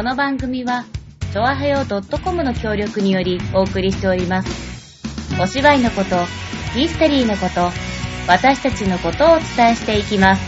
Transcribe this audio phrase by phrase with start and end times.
[0.00, 0.86] この番組は、
[1.30, 1.84] ちょあへよ
[2.24, 5.02] .com の協力によりお送りしております。
[5.38, 6.16] お芝居のこと、
[6.72, 7.70] ヒステリーのこと、
[8.26, 10.42] 私たちのことをお伝えしていきます。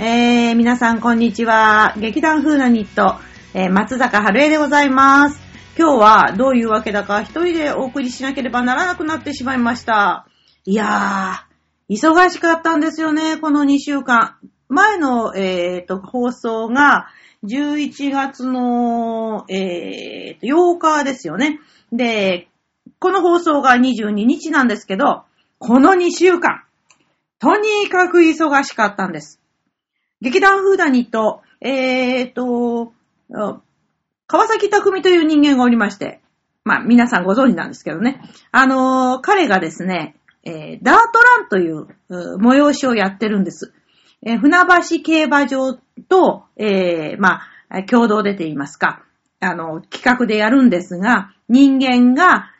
[0.00, 1.94] えー、皆さんこんにちは。
[1.98, 3.16] 劇団風なニット、
[3.52, 5.38] えー松坂春江でございます。
[5.78, 10.26] 今日はどういうわけだか一人でお送りしなければならなくなってしまいました。
[10.64, 14.36] いやー、忙しかったんですよね、この2週間。
[14.72, 17.08] 前の、えー、と、放送が
[17.44, 21.60] 11月の、えー、と8日ですよね。
[21.92, 22.48] で、
[22.98, 25.24] この放送が22日なんですけど、
[25.58, 26.62] この2週間、
[27.38, 29.40] とにかく忙しかったんです。
[30.22, 32.94] 劇団フーダニット、えーと、
[34.26, 36.22] 川崎匠という人間がおりまして、
[36.64, 38.22] まあ皆さんご存知なんですけどね。
[38.52, 41.88] あのー彼がですね、えーダートランという
[42.38, 43.74] 催しをやってるんです。
[44.24, 44.58] えー船
[44.98, 45.74] 橋競馬場
[46.08, 49.02] と、えーまあ、共同でと言いますか、
[49.40, 52.50] あの、企画でやるんですが、人間が、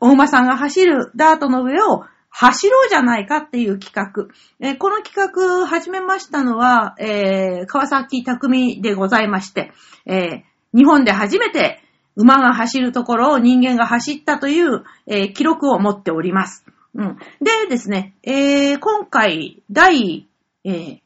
[0.00, 4.34] お馬さんが走るダートの上を走ろうじゃないかっていう企画。
[4.60, 9.72] えーこの企画始めましたのは、えー川崎匠でございまして、
[10.06, 11.82] えー日本で初めて
[12.14, 16.64] 馬が走るところを人間が走ったという、えー記録を持っております。
[16.94, 20.26] うん、でですね、えー今回、第、
[20.64, 21.00] えー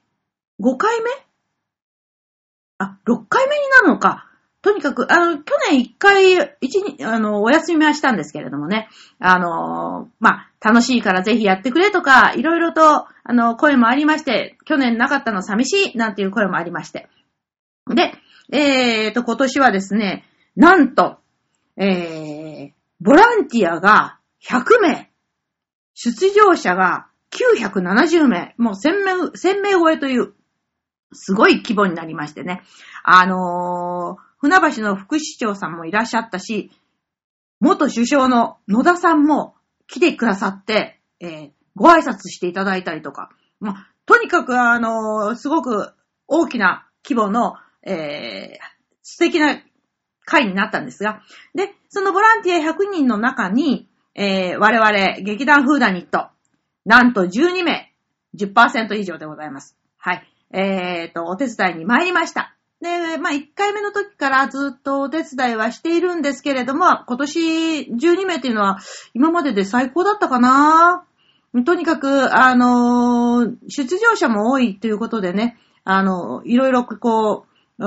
[0.61, 1.11] 5回目？
[2.79, 4.31] あ、6回目になるのか。
[4.63, 8.89] とにかく、あの、去年1回、一、あの、お休みはしたんですけれどもね。
[9.19, 17.09] あの、まあ、楽しいからぜひやってくれとか、いろいろと、あの、声もありまして、去年なかったの寂しい、なんていう声もありまして。
[17.95, 18.15] で、
[18.53, 20.25] えーと、今年はですね、
[20.57, 21.19] なんと、
[21.77, 25.11] えー、ボランティアが100名、
[25.95, 30.33] 出場者が970名、もう1000名、1000名超えという、
[31.15, 32.63] すごい規模になりましてね。
[33.03, 36.71] あのー船橋の副市長さんもいらっしゃったし、
[37.61, 39.55] 元首相の野田さんも
[39.87, 45.93] 来てくださって、えーご挨拶していただいたりとか、まあ、とにかくあのーすごく
[46.29, 48.75] 大きな規模の、えー
[49.07, 49.59] 素敵な
[50.25, 51.21] 会になったんですが、
[51.55, 56.29] で、そのボランティア100人の中に、えー我々、劇団フーダニット、
[56.85, 57.93] なんと12名、
[58.39, 59.77] 10%以上でございます。
[59.99, 60.34] はい。
[60.55, 62.55] えーと、お手伝いに参りました。
[62.81, 68.79] で、まあ、1回目の時からずっとお手伝いはしているんですけれども、今年12名っていうのは
[69.15, 71.05] 今までで最高だったかな
[71.65, 77.47] とにかく、あのー出場者も多いということでね、あのいろいろこ
[77.79, 77.83] う、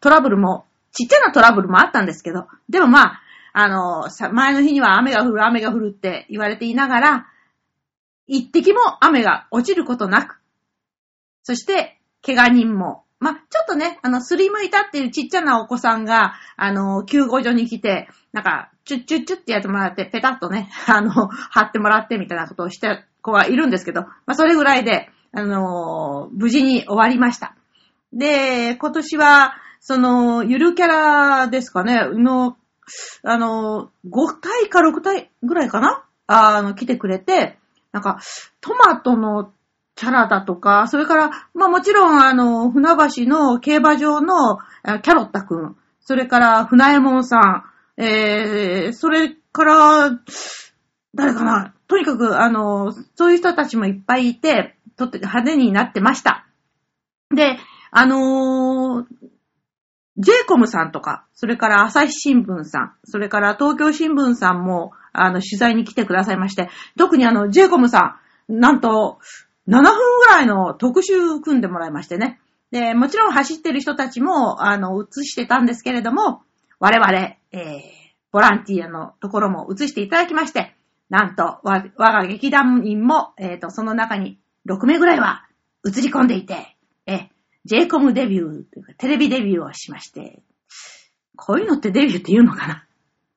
[0.00, 3.22] トラブルも、ちっちゃなトラブルもあったんですけど、でもまあ、
[3.52, 7.26] あのさ前の日には雨が降る、雨が降るって言われていながら、
[8.26, 10.37] 一滴も雨が落ちることなく、
[11.48, 27.54] そして、怪我人も、まあ、ちょっとね、あの、すりむいたっていうちっちゃなお子さんが、あの、救護所に来て、なんか、チュッチュッチュッってやってもらって、ペタッとね、 あの、貼ってもらってみたいなことをした子がいるんですけど、まあ、それぐらいで、あの、無事に終わりました。
[28.12, 32.58] で、今年は、その、ゆるキャラですかね、の、
[33.22, 37.56] あの、5体か6体ぐらいかなあの、来てくれて、
[37.92, 38.20] なんか、
[38.60, 39.50] トマトの
[39.98, 42.90] キャラだとか、それから、まあもちろん、あの、船
[43.24, 44.58] 橋の競馬場の
[45.02, 47.38] キャロッタくん、それから、船右衛門さ
[47.96, 50.10] ん、えー、それから、
[51.16, 56.46] 誰かなとにかく、あの、そういう人たちもいっぱいいて、とって派手になってました。
[57.34, 57.58] で、
[57.90, 59.06] あのー、
[60.16, 69.18] ジェイコムさんとか、それから朝日新聞さん、それから東京新聞さんも、あの、取材に来てくださいまして、特にあの、ジェイコムさん、なんと、
[69.68, 72.40] 7分ぐらいの特集組んでもらいましてね。
[72.70, 76.42] で、もちろん走ってる人たちも、あの、映してたんですけれども、
[76.80, 77.80] 我々、えー、
[78.32, 80.74] ボランティアのところも映していただきまして、
[81.10, 85.46] なんと、わ我が劇団員も、えっ、と、その中に6名ぐらいは
[85.86, 86.76] 映り込んでいて、
[87.06, 87.28] え、
[87.64, 90.42] j コムデビューというか、テレビデビューをしまして、
[91.36, 92.86] こういうのってデビューって言うのかな？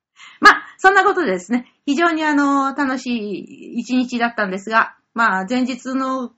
[0.40, 6.32] ま、そんなことでですね、非常にあの、楽しい一日だったんですが、まあ、前日の、う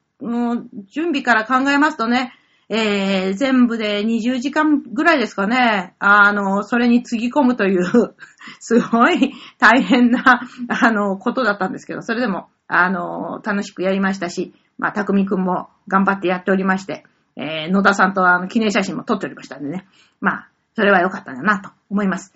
[0.87, 2.33] 準備から考えますとね、
[2.69, 5.95] えー、全部で20時間ぐらいですかね。
[5.99, 7.85] あの、それにつぎ込むという、
[8.59, 17.05] すごい大変な、あの、ことだったんですけど、それでも、あの、楽しくやりましたし、まあ、たくみくんも頑張ってやっておりまして、
[17.37, 19.87] えー、野田さんとあの、記念写真も撮っておりましたんでね。
[20.21, 22.35] まあ、それは良かったんだなと思います。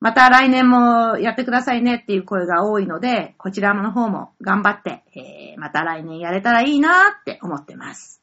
[0.00, 8.20] また来年もやってくださいねっていう声が多いので、こちらの方も頑張って、えー、また来年やれたらいいなって思ってます。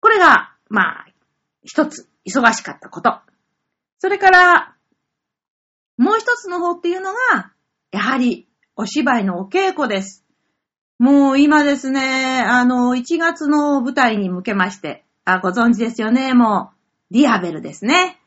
[0.00, 1.06] これが、まあ、
[1.64, 3.18] 一つ忙しかったこと。
[3.98, 4.74] それから、
[5.96, 7.52] もう一つの方っていうのが、
[7.90, 10.24] やはりお芝居のお稽古です。
[10.98, 16.70] もう今ですね、あの、1月の舞台に向けまして、あ、ご存知ですよね、も
[17.10, 18.20] う、ディアベルですね。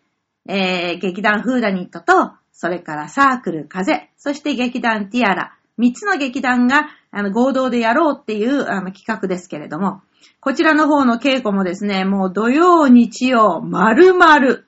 [0.47, 10.01] えー、劇団フーダニットと、それからサークル風、そして劇団ティアラ、3つの劇団があの合同でやろうっていうあの企画ですけれども、
[10.39, 14.63] こちらの方の稽古もですね、もう土曜、日曜、丸々、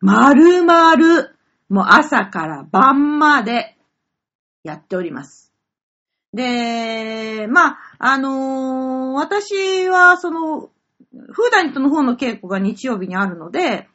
[0.00, 0.96] 丸々、
[1.68, 3.76] もう朝から晩まで
[4.62, 5.52] やっております。
[6.32, 13.88] で、まあ、あのー私はその、フーダニットの方の稽古が日曜日にあるので、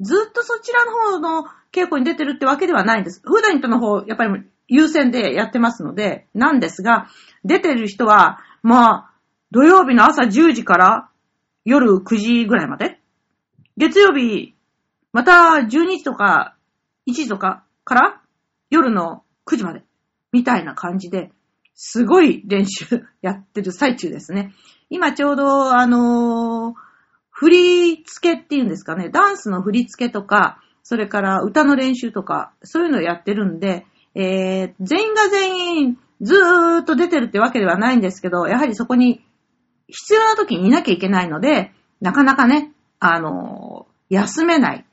[0.00, 3.20] ずっとそちらの方の稽古に出てるってわけではないんです。
[3.22, 7.08] フーダニットの方、やっぱり優先でやってますので、なんですが、
[7.44, 9.10] 出てる人は、まあ、
[9.50, 11.10] 土曜日の朝10時から
[11.64, 13.00] 夜9時ぐらいまで。
[13.76, 14.54] 月曜日、
[15.12, 15.32] また
[15.66, 15.68] 12
[15.98, 16.56] 時とか
[17.08, 18.20] 1時とかから
[18.70, 19.82] 夜の9時まで。
[20.32, 21.32] みたいな感じで、
[21.74, 24.54] すごい練習 やってる最中ですね。
[24.88, 26.89] 今ちょうど、あのー
[27.40, 39.24] 振り付けっていうんですかね、ダンスの振り付けとか、それから歌の練習とか、そういうのをやってるんで、えー、全員が全員ずーっと出てるってわけではないんですけど、やはりそこに
[39.88, 41.72] 必要な時にいなきゃいけないので、
[42.02, 44.84] なかなかね、あのー休めない。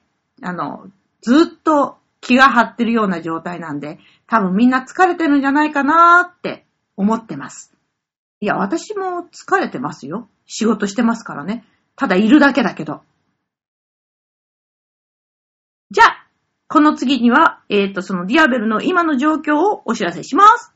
[0.42, 0.88] あの、
[1.22, 6.66] ずっと気が張ってるような状態なんで、多分みんな疲れてるんじゃないかなーって
[6.96, 7.74] 思ってます。
[8.40, 10.30] いや、私も疲れてますよ。
[10.46, 11.66] 仕事してますからね。
[11.98, 13.02] ただいるだけだけど。
[15.90, 16.28] じゃあ、
[16.68, 20.74] この次には、えっ、と、そのディアベルの今の状況をお知らせします。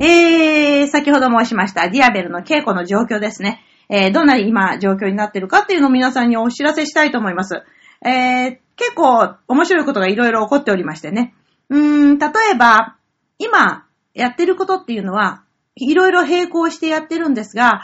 [0.00, 3.64] えー、先ほど申しました、ディアベルの稽古の状況ですね。
[3.88, 7.62] えー、どんな今状況になってるかっていうのを皆さんにお知らせしたいと思います。
[8.04, 11.34] えー、結構面白いことがいろいろ起こっておりましてね。
[11.70, 12.96] うーん、例えば、
[13.38, 15.42] 今やってることっていうのは、
[15.76, 17.82] いろいろ並行してやってるんですが、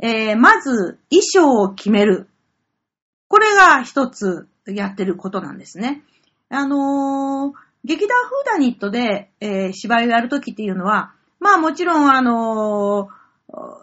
[0.00, 2.28] えー、まず衣装を決める。
[3.28, 6.02] これが一つやってることなんですね。
[6.48, 13.81] あのー劇団フーダニットで、えー芝居をやるときっていうのは、まあもちろん、あのー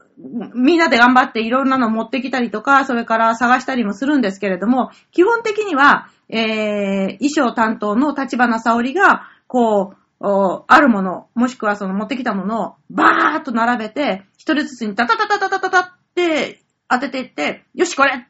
[0.53, 18.27] みんなで頑張っていろんなの持ってきたりとか、それから探したりもするんですけれども、基本的には、えー衣装担当の立花沙織が、こう、あるもの、もしくはその持ってきたものをバーッと並べて、一人ずつにタタタタタタタって当てていって、よし、これ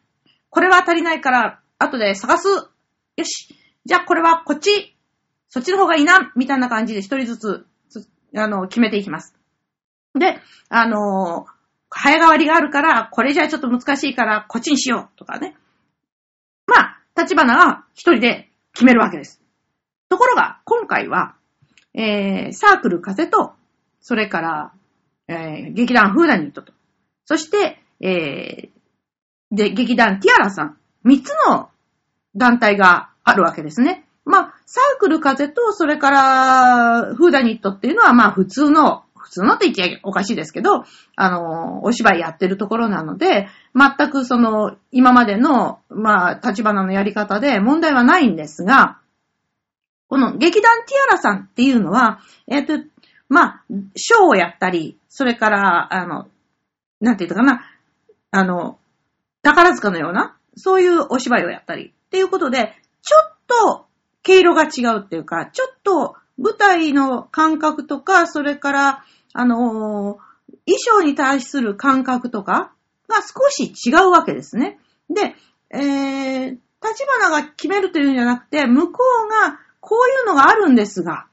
[0.51, 4.95] これは足りないから、後で探すよしじゃあこれはこっち
[5.49, 9.33] そっちの方がいいなみたいな感じで一人ずつ、つあの、決めていきます。
[10.13, 10.39] で、
[10.69, 11.58] あのー
[11.89, 15.55] 早変わりがあるから、これじゃちょっと難しいから、こっちにしようとかね。
[16.67, 19.41] まあ、立花が一人で決めるわけです。
[20.09, 21.35] ところが、今回は、
[21.93, 23.53] えー、サークル風と、
[24.01, 24.73] それから、
[25.27, 26.73] えー、劇団フーダニットと、
[27.25, 31.69] そして、えー、で、劇団ティアラさん、三つの
[32.35, 34.05] 団体があるわけですね。
[34.25, 40.83] まあ、サークル風と、それから、フーダニットっていうのは、まあ、普通の、普通のって言っちゃおかしいですけど、
[41.15, 48.99] あの、お芝居やってるところなので、全くその、今までの、まあ、立花のやり方で問題はないんですが、
[50.07, 52.73] この劇団ティアラさんっていうのは、えっ、と、
[53.27, 53.63] まあ、
[53.95, 56.27] ショーをやったり、それから、あの、
[56.99, 57.61] なんていうかな、
[58.31, 58.79] あの、
[59.43, 63.85] 宝塚のような、そういうお芝居をやったり、っていうことで、ちょっと、
[64.23, 69.03] 毛色が違うっていうか、ちょっと、舞台の感覚とか、それから、
[69.33, 70.29] あのー
[70.65, 72.71] 衣装に対する感覚とか
[73.07, 74.77] が少し違うわけですね。
[75.09, 75.33] で、
[75.71, 81.25] えー、立花が決めるというんじゃなくて、向こうがこういうのがあるんですが、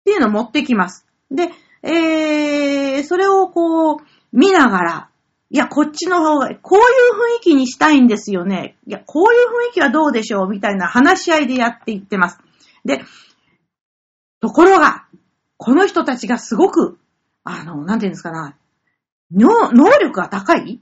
[0.00, 1.06] っていうのを持ってきます。
[1.30, 1.50] で、
[1.82, 3.96] えー、それをこう、
[4.32, 5.08] 見ながら、
[5.50, 8.78] いや、こっちの方が、こういう雰囲気にしたいんですよね。
[8.86, 10.48] いや、こういう雰囲気はどうでしょう？
[10.48, 12.38] みたいな話し合いでやっていってます。
[12.86, 13.04] で、
[14.42, 15.06] ところが、
[15.56, 16.98] この人たちがすごく、
[17.44, 18.56] あの、なんていうんですかな、
[19.30, 20.80] 能力が高い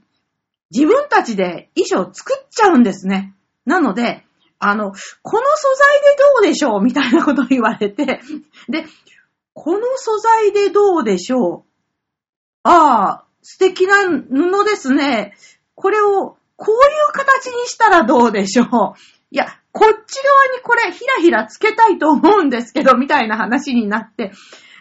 [0.71, 3.33] 自分たちで衣装を作っちゃうんですね。
[3.65, 4.25] なので、
[4.57, 4.91] あの、
[5.21, 8.05] この素材でどうでしょうみたいなことを言われて、
[8.67, 8.85] で、
[9.53, 11.63] この素材でどうでしょう
[12.63, 15.35] ああ、素敵な布ですね。
[15.75, 16.77] これを、こうい
[17.09, 18.67] う形にしたらどうでしょう
[19.31, 19.99] いや、こっち側
[20.57, 24.31] にこれひらひらつけたいと思うんですけど、みたいな話になって、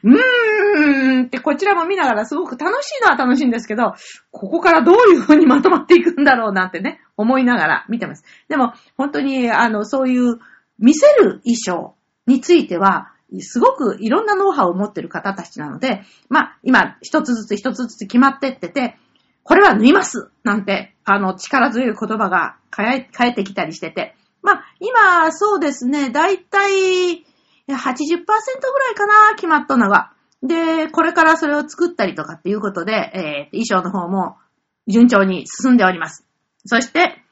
[0.03, 3.95] うーんってこちらも見ながらすごく楽しいのは楽しいんですけど、
[4.31, 8.25] ここからどういう風にまとまっていくんだろうなんてね、思いながら見てます。
[8.49, 10.39] でも、本当に、あの、そういう
[10.79, 11.95] 見せる衣装
[12.27, 18.97] については、すごくいろんなノウハウを持ってる方たちなので、まあ、今、一つずつ一つずつ決まってってて、
[19.45, 27.25] これは縫いますなんて、あの、力強い言葉が変え、変えてきたりしてて、まあ、今、そうですね、だいたい
[27.69, 30.13] 80%ぐらいかな、決まったのが。
[30.43, 34.37] で、これからそれを作ったりとかっていうことで、えー、衣装の方も
[34.89, 36.27] 順調に進んでおります。
[36.65, 37.23] そして、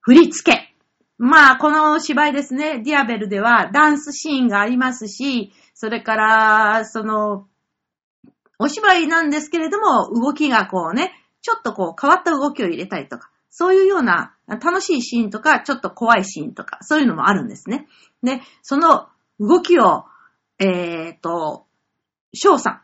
[0.00, 0.74] 振り付け。
[1.18, 7.46] まあ、この芝居ですね、ディアベルではダンスシーンがありますし、それから、その、
[8.58, 17.86] お芝居なんですけれども、動きがこうね、ちょっとこう変わった動きを入れたりとか、そういうような楽しいシーンとか、ちょっと怖いシーンとか、そういうのもあるんですね。
[18.22, 20.04] で、その動きを、
[20.58, 21.66] えっ、ー、と、
[22.32, 22.82] 翔さん。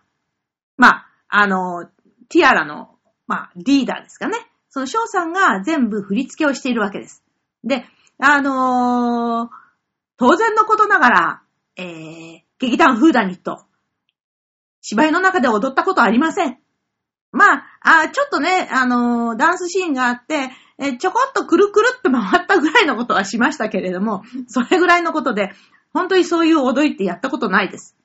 [0.77, 1.87] まあ、あの、
[2.29, 2.91] ティアラの、
[3.27, 4.35] まあ、リーダーですかね。
[4.71, 7.23] その翔さんが全部振り付けをしているわけです。
[7.65, 7.85] で、
[8.19, 9.49] あのー、
[10.17, 11.43] 当然のことながら、
[11.77, 13.65] えー、劇団フーダニット、
[14.81, 16.59] 芝居の中で踊ったことありません。
[17.33, 25.53] まあ、あちょっとね、あのー、ダンスシーンがあって、えちょこっとくるくるって回ったぐらいのことはしましたけれども、それぐらいのことで、
[25.93, 27.97] 本当にそういう踊りってやったことないです。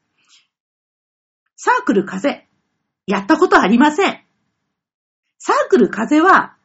[1.57, 2.47] サークル風、
[3.07, 4.23] やったことありません。
[5.37, 6.55] サークル風は、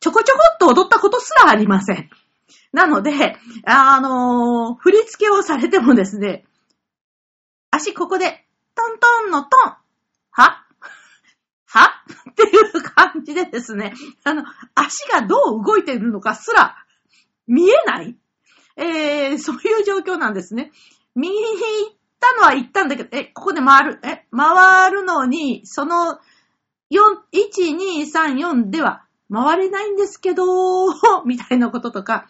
[0.00, 2.10] ちょこちょこっと踊ったことすらありません。
[2.72, 3.36] なので、
[3.66, 6.44] あのー、振り付けをされてもですね、
[7.70, 9.74] 足ここで、トントンのトン、
[10.30, 10.64] は
[11.70, 12.02] は？
[12.30, 16.76] っていう感じでですね、あの、足がどう動いているのかすら
[17.46, 18.16] 見えない。
[18.76, 20.72] えー、そういう状況なんですね。
[21.14, 26.18] 右に行ったのは行ったんだけど、え、ここで回る、え、回るのに、その、
[26.90, 26.98] 4、
[27.32, 30.44] 1、2、3、4では回れないんですけど、
[31.24, 32.26] みたいなこととか、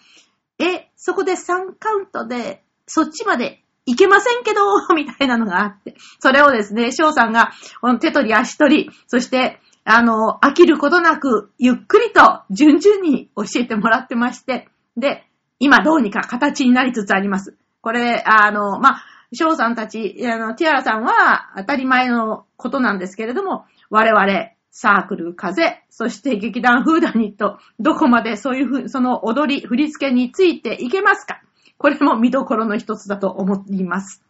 [0.58, 4.60] え、そこで3カウントで、そっちまで行けませんけど、
[4.94, 15.24] みたいなのがあって、それをですね、翔さんが、この手取り足取り、そして、あの、飽きることなく、ゆっくりと、順々に教えてもらってまして、で、
[15.58, 17.56] 今どうにか形になりつつあります。
[17.80, 31.40] これ、あの、まあ、翔さんたち、あの、ティアラさんは当たり前のことなんですけれども、我々、サークル、風、そして劇団フーダニット、どこまでそういうふう、その踊り、振り付けについていけますか？
[31.80, 34.22] これも見どころの一つだと思います。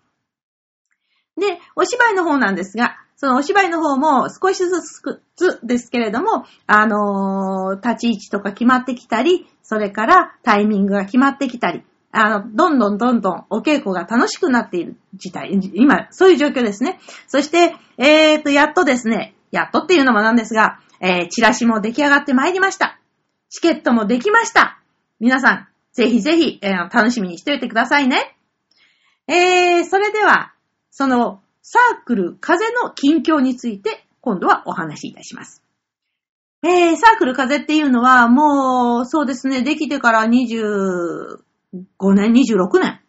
[1.36, 4.80] で、お芝居の方なんですが、そのお芝居の方も少しず
[5.34, 17.00] つですけれども、あのー、立ち位置とか決まってきたり、それからタイミングが決まってきたり、あの、どんどんどんどんお稽古が楽しくなっている事態、今、そういう状況ですね。
[17.26, 23.00] そして、えーと、やっとですね、やっとっていうのもなんですが、えー、チラシも出来上がってまいりました。
[23.48, 24.80] チケットもできました。
[25.18, 28.36] 皆さん、ぜひぜひ、えー、楽しみにしておいてくださいね。
[29.26, 30.54] えー、それでは、
[30.90, 35.62] そのサークル風の近況について今度はお話しいたします。
[36.62, 41.38] えー、サークル風っていうのはもう、そうですね、できてから25
[42.12, 43.00] 年、26年、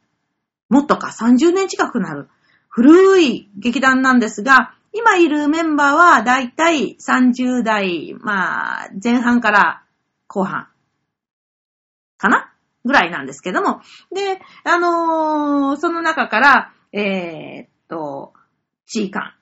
[0.69, 2.29] もっとか30年近くなる
[2.69, 9.83] 古い劇団なんですが、今いるメンバーはだいたい30代、まあ、前半から
[10.27, 10.67] 後半
[12.17, 12.50] かな
[12.83, 13.81] ぐらいなんですけども。
[14.13, 18.33] で、あのー、その中から、えー、っと、
[18.85, 19.33] チーカン、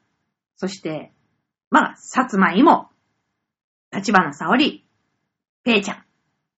[0.56, 1.12] そして、
[1.70, 2.90] まあ、さつまいも、
[3.92, 4.86] 立花沙織、
[5.64, 6.04] ペイちゃん、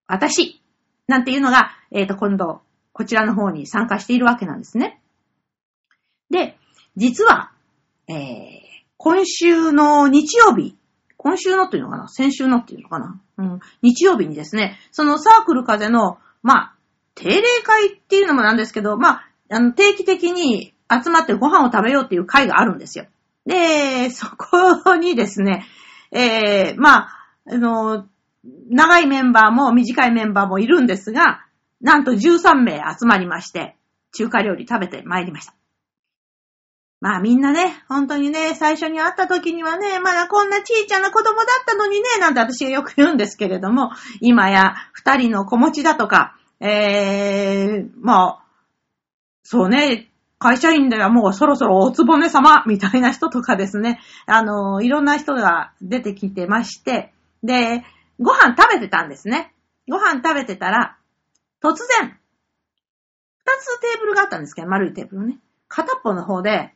[0.07, 0.61] 私、
[1.07, 2.61] なんていうのが、えー、っと、今度、
[2.93, 5.01] こちらの方に参加しているわけなんですね。
[6.29, 6.57] で、
[6.97, 7.51] 実は、
[8.07, 8.17] えー、
[8.97, 10.75] 今週の日曜日、
[11.17, 12.07] 今週のっていうのかな？
[12.07, 13.21] 先週のっていうのかな？
[13.37, 13.59] うん。
[13.81, 16.75] 日曜日にですね、そのサークル風のまあ、
[17.15, 23.05] 定例会っていうのもなんですけど、まあ、あの、定期的に集まってご飯を食べようっていう会があるんですよ。
[23.45, 25.65] で、そこにですね、
[26.11, 27.09] えー、まあ、
[27.47, 28.07] あの、
[28.69, 31.45] 長いメンバーも短いメンバーもいるんですが、
[31.79, 33.75] なんと13名集まりまして、
[34.13, 35.53] 中華料理食べてまいりました。
[37.01, 43.89] まあみんなね、本当にね、最初に会った時にはね、まだこんなちいちゃな子供だったのにね、なんて私がよく言うんですけれども、
[44.19, 48.45] 今や二人の子持ちだとか、えー、まあ、
[49.41, 57.83] そうね、会社員ではもうそろそろおつぼね様みたいな人とかですね、あの、いろんな人が出てきてまして、で、
[58.19, 59.55] ご飯食べてたんですね。
[59.89, 60.97] ご飯食べてたら、
[61.63, 62.15] 突然、
[63.39, 65.39] 二つテーブルがあったんですけど、丸いテーブルね。
[65.67, 66.75] 片っぽの方で、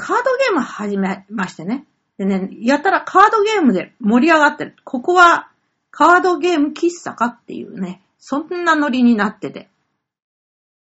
[0.00, 1.84] カードゲーム始めましてね。
[2.18, 4.76] でね、やたらカードゲームで盛り上がってる。
[4.84, 5.50] ここは
[5.90, 9.68] カードゲーム喫茶かっていうね、そんなノリになってて。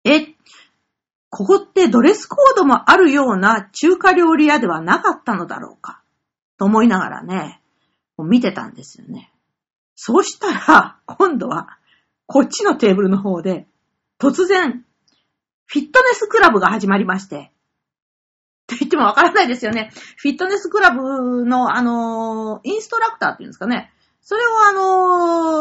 [0.04, 0.34] え、
[1.30, 6.02] ここってドレスコードもあるような中華料理屋ではなかったのだろうか？
[6.58, 7.62] と思いながらね、
[8.18, 9.32] 見てたんですよね。
[9.96, 11.78] そうしたら、今度は、
[12.26, 13.68] こっちのテーブルの方で、
[14.20, 14.84] 突然、
[15.66, 17.52] フィットネスクラブが始まりまして、
[18.68, 19.92] と言ってもわからないですよね。
[20.18, 23.92] フィットネスクラブの、あのインストラクターっていうんですかね。
[24.22, 24.72] それをあ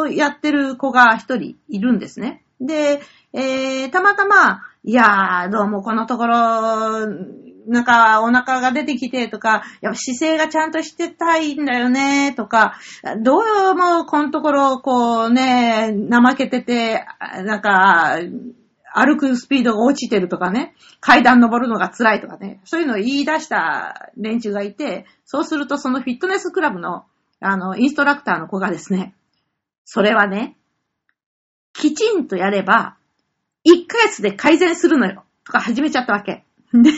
[0.05, 2.45] のやってる子が一人いるんですね。
[2.61, 3.01] で、
[3.33, 7.07] えー、たまたま、いやー、どうもこのところ、
[7.67, 12.75] なんかお腹が出てきてとか、やっぱ姿勢がちゃんとしてたいんだよねとか、
[13.21, 17.05] どうもこのところ、こうね、怠けてて、
[17.45, 18.19] なんか、
[18.95, 27.05] 歩くスピードが落ちてるとかね、階段登るのが辛いとかね、そういうのを言い出した連中がいて、そうするとそのフィットネスクラブの、
[27.41, 29.15] あの、インストラクターの子がですね、
[29.85, 30.57] それはね、
[31.73, 32.97] きちんとやれば、
[33.67, 35.25] 1ヶ月で改善するのよ。
[35.45, 36.45] とか始めちゃったわけ。
[36.73, 36.91] で、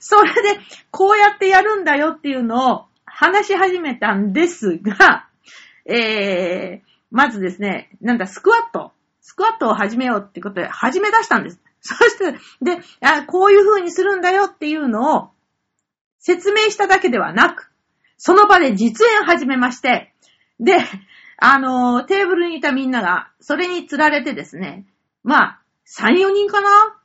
[0.00, 5.28] それで、こうやってやるんだよっていうのを話し始めたんですが、
[5.84, 8.92] えー、まずですね、なんだ、スクワット。
[9.28, 11.60] スクワットを始めようってことで始め出したんです。
[11.82, 15.30] そして、で、あこういう風にするんだよっていうのを
[16.20, 17.72] 説明しただけではなく、
[18.18, 20.14] その場で実演始めまして、
[20.60, 20.78] で、
[21.38, 24.86] あの、テーブルにいたみんなが、それに釣られてですね、
[25.24, 25.62] まあ、
[25.98, 26.96] 3、4人かな？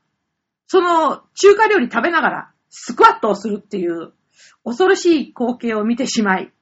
[0.68, 4.14] その、中華料理食べながら、スクワットをするっていう、
[4.64, 6.54] 恐ろしい光景を見てしまい、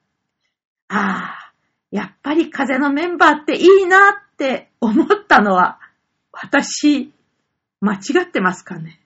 [0.88, 1.52] ああ、
[1.90, 5.78] やっぱり風のメンバーっていいなって思ったのは、
[6.32, 7.12] 私、
[7.80, 8.98] 間違ってますかね？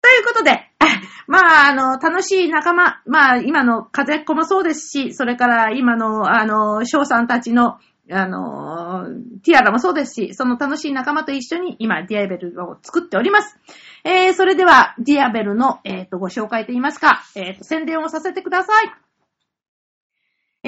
[0.00, 0.70] ということで、
[1.26, 9.08] まあ、あの、楽しい仲間、まあ、今の風っ子もそうですし、それから今の、あの、翔さんたちの、あの、
[9.42, 13.58] ティアラもそうですし、その楽しい仲間と一緒に今、ディアベルを作っております。
[14.04, 19.05] えー、それでは、ディアベルの、えっ、ー、と、ご紹介といいますか、えっ、ー、と、宣伝をさせてください。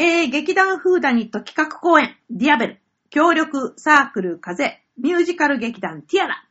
[0.00, 2.80] えー、劇団フーダニット企画公演、ディアベル、
[3.10, 6.44] 協力サークル風、ミュージカル劇団ティアラ。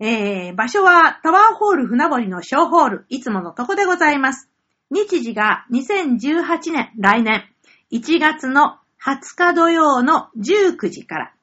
[0.00, 4.48] えー、場所はタワーホール船堀の小ホール、いつものとこでございます。
[4.90, 7.44] 日時が2018年、来年、
[7.92, 11.34] 1月の20日土曜の19時から、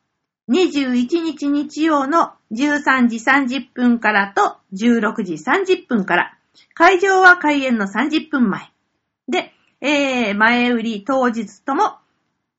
[0.50, 6.38] 21日日曜の13時30分からと16時30分から、
[6.74, 8.75] 会場は開演の30分前。
[9.82, 11.98] えー、前売り当日とも、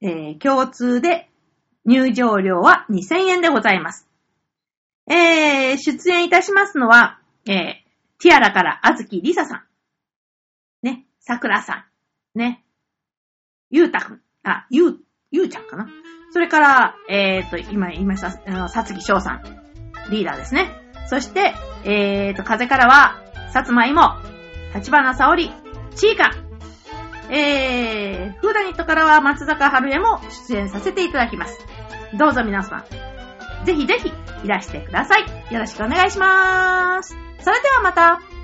[0.01, 1.29] えー、共通で
[1.85, 4.09] 入場料は2000円でございます。
[5.09, 9.65] えー、出演いたしますのは、えー、ティアラからあずきりささ
[10.83, 10.87] ん。
[10.87, 11.87] ね、さくらさ
[12.35, 12.39] ん。
[12.39, 12.65] ね、
[13.71, 14.21] ゆうたくん。
[14.43, 14.99] あ、ゆう、
[15.31, 15.89] ゆうちゃんかな。
[16.33, 19.43] それから、えーと、今言いました、あの、さつきしょうさん。
[20.11, 20.71] リーダーですね。
[21.09, 24.17] そして、えーと、風からは、さつまいも、
[24.75, 25.51] 立花さおり、
[25.95, 26.46] ちいか。
[27.31, 31.59] えー、フーダニットからは松坂春江も出演させていただきます。
[32.15, 32.85] どうぞ皆さ
[33.63, 34.13] ん、ぜひぜひ
[34.45, 35.53] いらしてください。
[35.53, 37.17] よろしくお願いします。
[37.41, 38.36] それではまた。